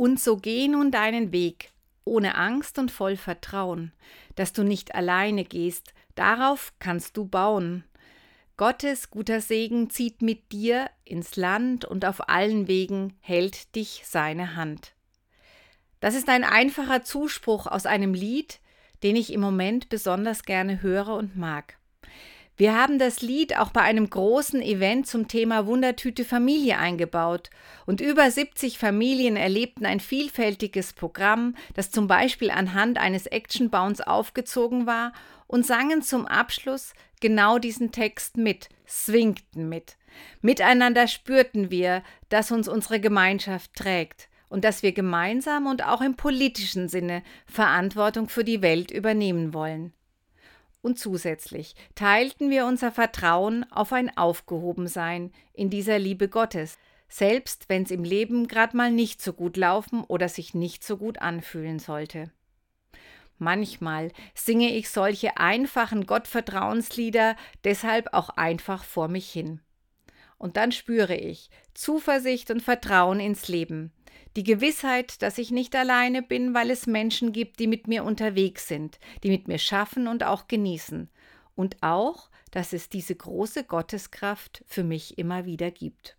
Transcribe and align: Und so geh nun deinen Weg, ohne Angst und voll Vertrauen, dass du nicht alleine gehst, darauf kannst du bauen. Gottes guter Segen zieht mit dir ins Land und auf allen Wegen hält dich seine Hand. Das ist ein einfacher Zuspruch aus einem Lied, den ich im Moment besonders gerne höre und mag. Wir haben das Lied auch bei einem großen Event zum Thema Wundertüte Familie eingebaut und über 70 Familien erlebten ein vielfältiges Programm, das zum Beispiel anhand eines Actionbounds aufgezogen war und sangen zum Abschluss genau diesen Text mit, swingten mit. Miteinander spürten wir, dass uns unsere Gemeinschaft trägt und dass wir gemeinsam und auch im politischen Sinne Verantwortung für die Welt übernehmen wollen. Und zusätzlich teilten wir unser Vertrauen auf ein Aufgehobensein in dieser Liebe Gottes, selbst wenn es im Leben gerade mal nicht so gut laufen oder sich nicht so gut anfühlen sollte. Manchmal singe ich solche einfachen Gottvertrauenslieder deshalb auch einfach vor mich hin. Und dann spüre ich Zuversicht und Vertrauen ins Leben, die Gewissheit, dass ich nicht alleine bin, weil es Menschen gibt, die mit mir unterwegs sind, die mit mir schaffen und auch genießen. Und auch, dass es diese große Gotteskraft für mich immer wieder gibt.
Und 0.00 0.18
so 0.18 0.38
geh 0.38 0.66
nun 0.66 0.90
deinen 0.90 1.30
Weg, 1.30 1.72
ohne 2.06 2.36
Angst 2.36 2.78
und 2.78 2.90
voll 2.90 3.16
Vertrauen, 3.16 3.92
dass 4.34 4.54
du 4.54 4.62
nicht 4.62 4.94
alleine 4.94 5.44
gehst, 5.44 5.92
darauf 6.14 6.72
kannst 6.78 7.18
du 7.18 7.26
bauen. 7.26 7.84
Gottes 8.56 9.10
guter 9.10 9.42
Segen 9.42 9.90
zieht 9.90 10.22
mit 10.22 10.52
dir 10.52 10.88
ins 11.04 11.36
Land 11.36 11.84
und 11.84 12.06
auf 12.06 12.30
allen 12.30 12.66
Wegen 12.66 13.12
hält 13.20 13.76
dich 13.76 14.04
seine 14.06 14.56
Hand. 14.56 14.94
Das 16.00 16.14
ist 16.14 16.30
ein 16.30 16.44
einfacher 16.44 17.02
Zuspruch 17.02 17.66
aus 17.66 17.84
einem 17.84 18.14
Lied, 18.14 18.60
den 19.02 19.16
ich 19.16 19.30
im 19.30 19.42
Moment 19.42 19.90
besonders 19.90 20.44
gerne 20.44 20.80
höre 20.80 21.14
und 21.14 21.36
mag. 21.36 21.76
Wir 22.60 22.76
haben 22.76 22.98
das 22.98 23.22
Lied 23.22 23.56
auch 23.56 23.70
bei 23.70 23.80
einem 23.80 24.10
großen 24.10 24.60
Event 24.60 25.06
zum 25.06 25.28
Thema 25.28 25.66
Wundertüte 25.66 26.26
Familie 26.26 26.76
eingebaut 26.76 27.48
und 27.86 28.02
über 28.02 28.30
70 28.30 28.76
Familien 28.76 29.38
erlebten 29.38 29.86
ein 29.86 29.98
vielfältiges 29.98 30.92
Programm, 30.92 31.54
das 31.72 31.90
zum 31.90 32.06
Beispiel 32.06 32.50
anhand 32.50 32.98
eines 32.98 33.26
Actionbounds 33.26 34.02
aufgezogen 34.02 34.86
war 34.86 35.14
und 35.46 35.64
sangen 35.64 36.02
zum 36.02 36.26
Abschluss 36.26 36.92
genau 37.22 37.58
diesen 37.58 37.92
Text 37.92 38.36
mit, 38.36 38.68
swingten 38.86 39.70
mit. 39.70 39.96
Miteinander 40.42 41.08
spürten 41.08 41.70
wir, 41.70 42.02
dass 42.28 42.52
uns 42.52 42.68
unsere 42.68 43.00
Gemeinschaft 43.00 43.72
trägt 43.72 44.28
und 44.50 44.66
dass 44.66 44.82
wir 44.82 44.92
gemeinsam 44.92 45.66
und 45.66 45.86
auch 45.86 46.02
im 46.02 46.14
politischen 46.14 46.90
Sinne 46.90 47.22
Verantwortung 47.46 48.28
für 48.28 48.44
die 48.44 48.60
Welt 48.60 48.90
übernehmen 48.90 49.54
wollen. 49.54 49.94
Und 50.82 50.98
zusätzlich 50.98 51.74
teilten 51.94 52.50
wir 52.50 52.64
unser 52.64 52.90
Vertrauen 52.90 53.70
auf 53.70 53.92
ein 53.92 54.16
Aufgehobensein 54.16 55.32
in 55.52 55.68
dieser 55.68 55.98
Liebe 55.98 56.28
Gottes, 56.28 56.78
selbst 57.08 57.68
wenn 57.68 57.82
es 57.82 57.90
im 57.90 58.04
Leben 58.04 58.46
gerade 58.48 58.76
mal 58.76 58.90
nicht 58.90 59.20
so 59.20 59.32
gut 59.32 59.56
laufen 59.56 60.04
oder 60.04 60.28
sich 60.28 60.54
nicht 60.54 60.84
so 60.84 60.96
gut 60.96 61.18
anfühlen 61.18 61.78
sollte. 61.78 62.30
Manchmal 63.36 64.12
singe 64.34 64.74
ich 64.74 64.90
solche 64.90 65.38
einfachen 65.38 66.06
Gottvertrauenslieder 66.06 67.36
deshalb 67.64 68.12
auch 68.12 68.28
einfach 68.30 68.84
vor 68.84 69.08
mich 69.08 69.30
hin. 69.30 69.60
Und 70.38 70.56
dann 70.56 70.72
spüre 70.72 71.16
ich 71.16 71.50
Zuversicht 71.74 72.50
und 72.50 72.62
Vertrauen 72.62 73.18
ins 73.18 73.48
Leben, 73.48 73.92
die 74.36 74.44
Gewissheit, 74.44 75.22
dass 75.22 75.38
ich 75.38 75.50
nicht 75.50 75.74
alleine 75.74 76.22
bin, 76.22 76.54
weil 76.54 76.70
es 76.70 76.86
Menschen 76.86 77.32
gibt, 77.32 77.58
die 77.58 77.66
mit 77.66 77.88
mir 77.88 78.04
unterwegs 78.04 78.68
sind, 78.68 78.98
die 79.22 79.30
mit 79.30 79.48
mir 79.48 79.58
schaffen 79.58 80.06
und 80.06 80.24
auch 80.24 80.46
genießen. 80.48 81.08
Und 81.56 81.82
auch, 81.82 82.30
dass 82.50 82.72
es 82.72 82.88
diese 82.88 83.14
große 83.14 83.64
Gotteskraft 83.64 84.64
für 84.66 84.84
mich 84.84 85.18
immer 85.18 85.44
wieder 85.44 85.70
gibt. 85.70 86.16